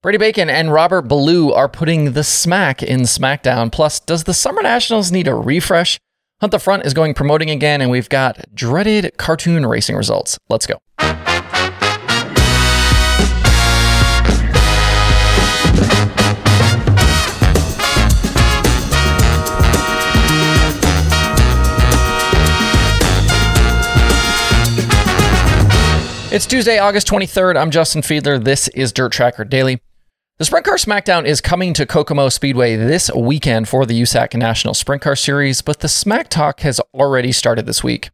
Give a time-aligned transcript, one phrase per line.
[0.00, 3.72] Brady Bacon and Robert Ballou are putting the smack in SmackDown.
[3.72, 5.98] Plus, does the Summer Nationals need a refresh?
[6.40, 10.38] Hunt the Front is going promoting again, and we've got dreaded cartoon racing results.
[10.48, 10.76] Let's go.
[26.30, 27.60] It's Tuesday, August 23rd.
[27.60, 28.44] I'm Justin Fiedler.
[28.44, 29.80] This is Dirt Tracker Daily.
[30.38, 34.72] The Sprint Car Smackdown is coming to Kokomo Speedway this weekend for the USAC National
[34.72, 38.10] Sprint Car Series, but the Smack Talk has already started this week.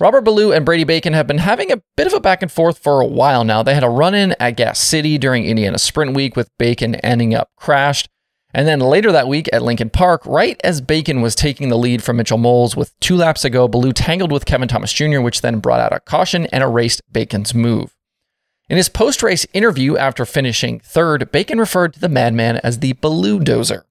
[0.00, 2.78] Robert Ballou and Brady Bacon have been having a bit of a back and forth
[2.78, 3.62] for a while now.
[3.62, 7.34] They had a run in at Gas City during Indiana Sprint Week with Bacon ending
[7.34, 8.08] up crashed.
[8.54, 12.02] And then later that week at Lincoln Park, right as Bacon was taking the lead
[12.02, 15.42] from Mitchell Moles with two laps ago, go, Ballou tangled with Kevin Thomas Jr., which
[15.42, 17.97] then brought out a caution and erased Bacon's move.
[18.68, 22.92] In his post race interview after finishing third, Bacon referred to the madman as the
[22.94, 23.84] Ballou Dozer.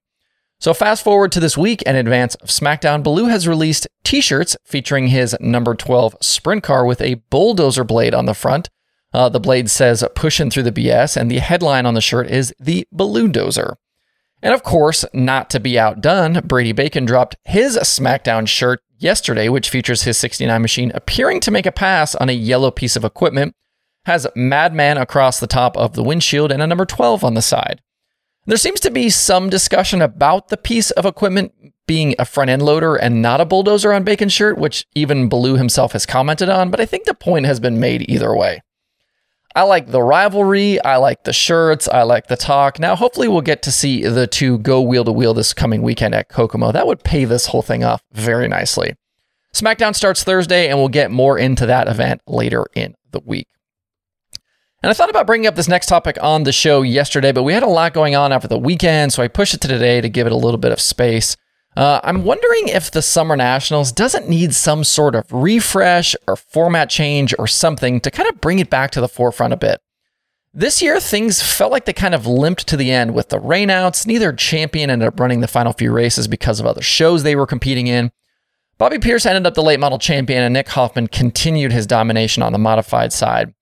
[0.60, 4.56] So, fast forward to this week in advance of SmackDown, Ballou has released t shirts
[4.64, 8.70] featuring his number 12 sprint car with a bulldozer blade on the front.
[9.14, 12.54] Uh, the blade says pushing through the BS, and the headline on the shirt is
[12.60, 13.76] the Ballou Dozer.
[14.44, 19.70] And of course, not to be outdone, Brady Bacon dropped his SmackDown shirt yesterday, which
[19.70, 23.56] features his 69 machine appearing to make a pass on a yellow piece of equipment,
[24.08, 27.82] has Madman across the top of the windshield and a number 12 on the side.
[28.46, 31.52] There seems to be some discussion about the piece of equipment
[31.88, 35.58] being a front end loader and not a bulldozer on Bacon's shirt, which even Ballou
[35.58, 38.62] himself has commented on, but I think the point has been made either way.
[39.54, 40.82] I like the rivalry.
[40.82, 41.90] I like the shirts.
[41.90, 42.80] I like the talk.
[42.80, 46.16] Now, hopefully, we'll get to see the two go wheel to wheel this coming weekend
[46.16, 46.72] at Kokomo.
[46.72, 48.96] That would pay this whole thing off very nicely.
[49.54, 53.48] SmackDown starts Thursday, and we'll get more into that event later in the week.
[54.84, 57.54] And I thought about bringing up this next topic on the show yesterday, but we
[57.54, 60.10] had a lot going on after the weekend, so I pushed it to today to
[60.10, 61.36] give it a little bit of space.
[61.76, 66.90] Uh, I'm wondering if the Summer Nationals doesn't need some sort of refresh or format
[66.90, 69.80] change or something to kind of bring it back to the forefront a bit.
[70.54, 74.08] This year, things felt like they kind of limped to the end with the rainouts.
[74.08, 77.46] Neither champion ended up running the final few races because of other shows they were
[77.46, 78.12] competing in.
[78.80, 82.54] Bobby Pierce ended up the late model champion, and Nick Hoffman continued his domination on
[82.54, 83.54] the modified side.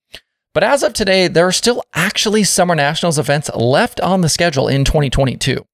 [0.55, 4.69] But as of today, there are still actually Summer Nationals events left on the schedule
[4.69, 5.65] in 2022.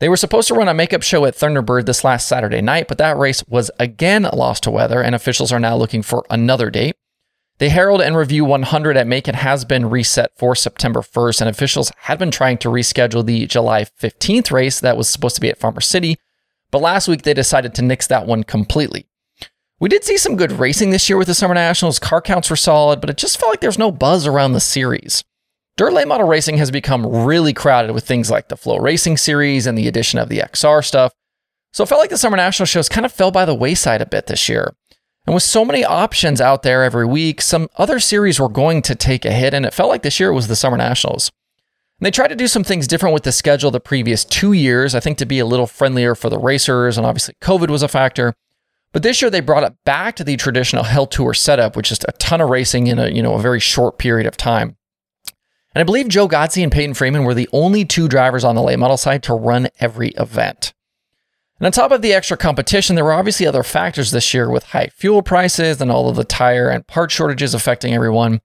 [0.00, 2.98] They were supposed to run a makeup show at Thunderbird this last Saturday night, but
[2.98, 6.96] that race was again lost to weather, and officials are now looking for another date.
[7.58, 11.92] The Herald and Review 100 at Macon has been reset for September 1st, and officials
[11.98, 15.60] had been trying to reschedule the July 15th race that was supposed to be at
[15.60, 16.18] Farmer City,
[16.72, 19.06] but last week they decided to nix that one completely.
[19.78, 21.98] We did see some good racing this year with the Summer Nationals.
[21.98, 25.22] Car counts were solid, but it just felt like there's no buzz around the series.
[25.76, 29.76] Dirt late model racing has become really crowded with things like the FloRacing series and
[29.76, 31.12] the addition of the XR stuff.
[31.74, 34.06] So it felt like the Summer National shows kind of fell by the wayside a
[34.06, 34.74] bit this year.
[35.26, 38.94] And with so many options out there every week, some other series were going to
[38.94, 41.30] take a hit, and it felt like this year was the Summer Nationals.
[42.00, 44.94] And they tried to do some things different with the schedule the previous two years,
[44.94, 47.88] I think to be a little friendlier for the racers, and obviously COVID was a
[47.88, 48.32] factor.
[48.92, 51.98] But this year they brought it back to the traditional Hell Tour setup, which is
[52.08, 54.76] a ton of racing in a you know a very short period of time.
[55.74, 58.62] And I believe Joe Godsey and Peyton Freeman were the only two drivers on the
[58.62, 60.72] late model side to run every event.
[61.58, 64.64] And on top of the extra competition, there were obviously other factors this year with
[64.64, 68.40] high fuel prices and all of the tire and part shortages affecting everyone.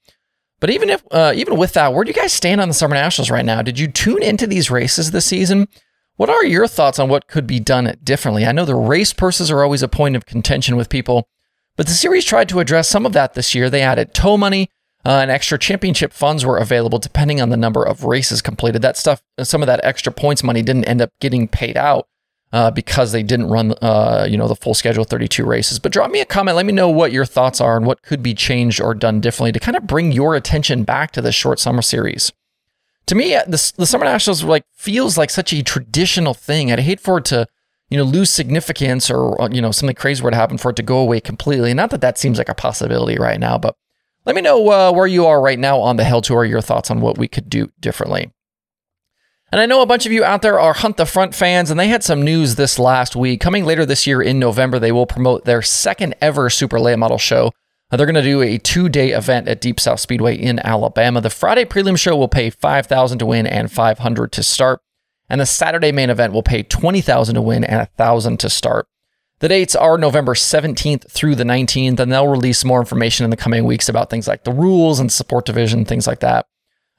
[0.59, 2.96] But even if, uh, even with that, where do you guys stand on the Summer
[2.96, 3.62] Nationals right now?
[3.62, 5.68] Did you tune into these races this season?
[6.21, 8.45] What are your thoughts on what could be done differently?
[8.45, 11.27] I know the race purses are always a point of contention with people,
[11.77, 13.71] but the series tried to address some of that this year.
[13.71, 14.69] They added tow money,
[15.03, 18.83] uh, and extra championship funds were available depending on the number of races completed.
[18.83, 22.07] That stuff, some of that extra points money didn't end up getting paid out
[22.53, 25.79] uh, because they didn't run, uh, you know, the full schedule, 32 races.
[25.79, 26.55] But drop me a comment.
[26.55, 29.53] Let me know what your thoughts are and what could be changed or done differently
[29.53, 32.31] to kind of bring your attention back to the short summer series.
[33.11, 36.71] To me, the, the Summer Nationals like feels like such a traditional thing.
[36.71, 37.45] I'd hate for it to,
[37.89, 40.77] you know, lose significance or, uh, you know, something crazy were to happen for it
[40.77, 41.74] to go away completely.
[41.74, 43.75] Not that that seems like a possibility right now, but
[44.25, 46.89] let me know uh, where you are right now on the Hell Tour, your thoughts
[46.89, 48.31] on what we could do differently.
[49.51, 51.77] And I know a bunch of you out there are Hunt the Front fans, and
[51.77, 53.41] they had some news this last week.
[53.41, 57.18] Coming later this year in November, they will promote their second ever Super Late Model
[57.18, 57.51] show.
[57.91, 61.19] They're going to do a two day event at Deep South Speedway in Alabama.
[61.21, 64.81] The Friday prelim show will pay 5000 to win and 500 to start.
[65.29, 68.88] And the Saturday main event will pay 20000 to win and 1000 to start.
[69.39, 73.38] The dates are November 17th through the 19th, and they'll release more information in the
[73.38, 76.45] coming weeks about things like the rules and support division, things like that.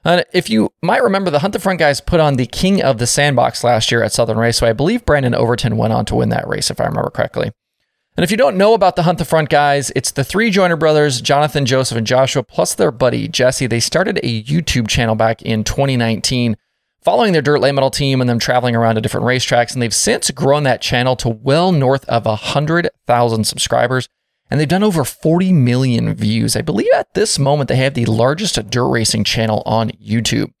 [0.03, 2.97] Uh, if you might remember, the Hunt the Front guys put on the King of
[2.97, 4.69] the Sandbox last year at Southern Raceway.
[4.69, 7.51] I believe Brandon Overton went on to win that race, if I remember correctly.
[8.15, 10.75] And if you don't know about the Hunt the Front guys, it's the three Joyner
[10.75, 13.65] brothers, Jonathan, Joseph, and Joshua, plus their buddy Jesse.
[13.65, 16.55] They started a YouTube channel back in 2019
[17.01, 19.73] following their dirt late model team and them traveling around to different racetracks.
[19.73, 24.07] And they've since grown that channel to well north of 100,000 subscribers.
[24.51, 26.55] And they've done over 40 million views.
[26.55, 30.51] I believe at this moment they have the largest dirt racing channel on YouTube.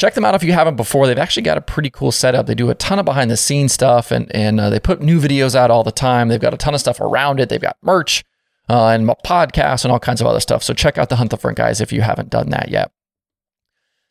[0.00, 1.06] Check them out if you haven't before.
[1.06, 2.46] They've actually got a pretty cool setup.
[2.46, 5.20] They do a ton of behind the scenes stuff and, and uh, they put new
[5.20, 6.28] videos out all the time.
[6.28, 7.50] They've got a ton of stuff around it.
[7.50, 8.24] They've got merch
[8.70, 10.62] uh, and podcasts and all kinds of other stuff.
[10.62, 12.92] So check out the Hunt the Front guys if you haven't done that yet.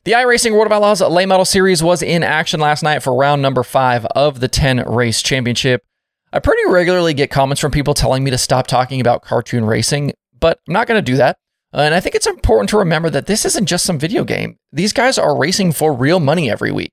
[0.04, 3.42] The iRacing World of Outlaws Late Model Series was in action last night for round
[3.42, 5.84] number five of the 10 race championship.
[6.32, 10.14] I pretty regularly get comments from people telling me to stop talking about cartoon racing,
[10.40, 11.40] but I'm not going to do that.
[11.74, 14.58] Uh, and I think it's important to remember that this isn't just some video game.
[14.72, 16.92] These guys are racing for real money every week.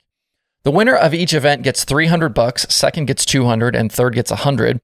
[0.64, 4.80] The winner of each event gets 300 bucks, second gets 200, and third gets 100.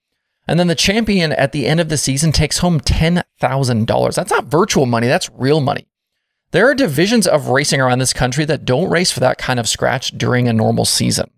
[0.47, 4.15] And then the champion at the end of the season takes home $10,000.
[4.15, 5.89] That's not virtual money, that's real money.
[6.53, 9.69] There are divisions of racing around this country that don't race for that kind of
[9.69, 11.31] scratch during a normal season.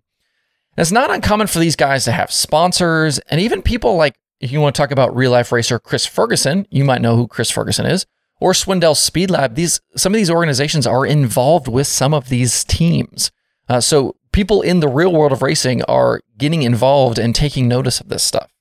[0.77, 4.51] And it's not uncommon for these guys to have sponsors and even people like, if
[4.51, 7.49] you want to talk about real life racer Chris Ferguson, you might know who Chris
[7.49, 8.05] Ferguson is,
[8.39, 9.55] or Swindell Speed Lab.
[9.55, 13.31] These some of these organizations are involved with some of these teams.
[13.67, 17.99] Uh, so people in the real world of racing are getting involved and taking notice
[17.99, 18.51] of this stuff.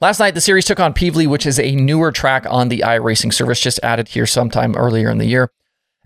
[0.00, 3.34] Last night, the series took on Pevely, which is a newer track on the iRacing
[3.34, 5.50] service, just added here sometime earlier in the year.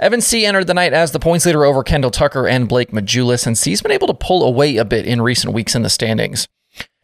[0.00, 3.46] Evan C entered the night as the points leader over Kendall Tucker and Blake Majulis,
[3.46, 6.48] and C's been able to pull away a bit in recent weeks in the standings.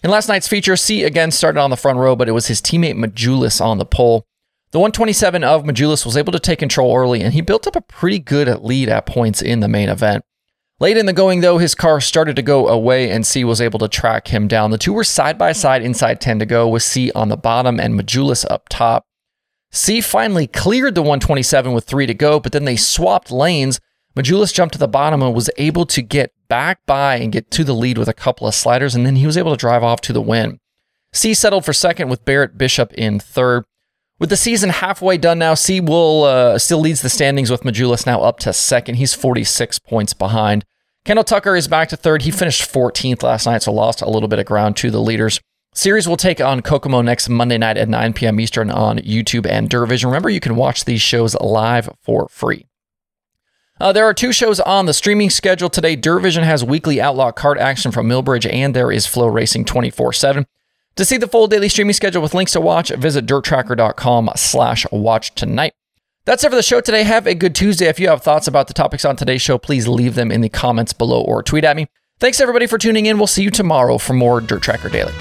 [0.03, 2.61] In last night's feature, C again started on the front row, but it was his
[2.61, 4.27] teammate Majulis on the pole.
[4.73, 7.81] The 127 of Majulis was able to take control early, and he built up a
[7.81, 10.25] pretty good lead at points in the main event.
[10.79, 13.79] Late in the going, though, his car started to go away and C was able
[13.81, 14.71] to track him down.
[14.71, 17.79] The two were side by side inside 10 to go, with C on the bottom
[17.79, 19.05] and Majulis up top.
[19.73, 23.79] C finally cleared the 127 with three to go, but then they swapped lanes.
[24.17, 27.65] Majulis jumped to the bottom and was able to get back by and get to
[27.65, 30.01] the lead with a couple of sliders, and then he was able to drive off
[30.03, 30.61] to the win.
[31.13, 33.65] C settled for second with Barrett Bishop in third.
[34.21, 38.05] With the season halfway done now, C will uh, still leads the standings with Majulis
[38.05, 38.97] now up to second.
[38.97, 40.67] He's 46 points behind.
[41.07, 42.23] Kendall Tucker is back to third.
[42.23, 45.41] He finished 14th last night, so lost a little bit of ground to the leaders.
[45.73, 48.39] Series will take on Kokomo next Monday night at 9 p.m.
[48.39, 50.05] Eastern on YouTube and DirtVision.
[50.05, 52.67] Remember, you can watch these shows live for free.
[53.81, 55.97] Uh, there are two shows on the streaming schedule today.
[55.97, 60.47] DirtVision has weekly outlaw kart action from Millbridge, and there is FloRacing 24 7.
[60.97, 65.35] To see the full daily streaming schedule with links to watch, visit dirttracker.com slash watch
[65.35, 65.73] tonight.
[66.27, 67.03] That's it for the show today.
[67.05, 67.87] Have a good Tuesday.
[67.87, 70.49] If you have thoughts about the topics on today's show, please leave them in the
[70.49, 71.87] comments below or tweet at me.
[72.19, 73.17] Thanks everybody for tuning in.
[73.17, 75.13] We'll see you tomorrow for more Dirt Tracker Daily.